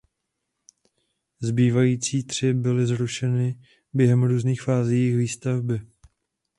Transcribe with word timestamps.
Zbývající 1.41 2.23
tři 2.23 2.53
byly 2.53 2.87
zrušeny 2.87 3.59
během 3.93 4.23
různých 4.23 4.61
fází 4.61 4.95
jejich 4.95 5.17
výstavby. 5.17 5.81